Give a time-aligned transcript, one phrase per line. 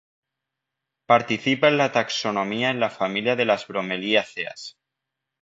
[1.05, 4.79] Participa en la taxonomía en la familia de las bromeliáceas.